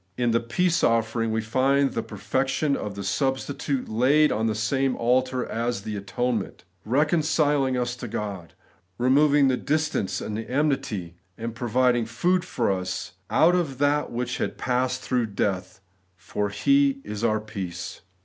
In 0.17 0.31
the 0.31 0.39
peace 0.39 0.83
offering 0.83 1.31
we 1.31 1.41
find 1.41 1.91
the 1.91 2.01
perfection 2.01 2.75
of 2.75 2.95
the 2.95 3.03
substitute 3.03 3.87
laid 3.87 4.31
on 4.31 4.47
the 4.47 4.55
same 4.55 4.95
altar 4.95 5.45
as 5.45 5.85
an 5.85 5.95
atonement, 5.95 6.63
reconciling 6.85 7.77
us 7.77 7.95
to 7.97 8.07
God; 8.07 8.55
removing 8.97 9.47
the 9.47 9.57
distance 9.57 10.19
and 10.19 10.35
the 10.35 10.49
enmity, 10.49 11.17
and 11.37 11.53
providing 11.53 12.07
food 12.07 12.43
for 12.43 12.71
us 12.71 13.11
out 13.29 13.53
of 13.53 13.77
that 13.77 14.11
which 14.11 14.39
had 14.39 14.57
passed 14.57 15.01
through 15.03 15.27
death; 15.27 15.81
for' 16.15 16.49
He 16.49 17.01
is 17.03 17.23
our 17.23 17.39
peace.' 17.39 18.01